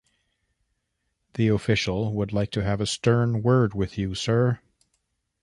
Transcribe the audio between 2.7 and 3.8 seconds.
a stern word